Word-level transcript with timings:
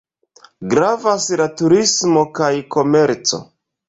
Gravas 0.69 1.27
la 1.41 1.45
turismo 1.59 2.23
kaj 2.39 2.49
komerco. 2.77 3.41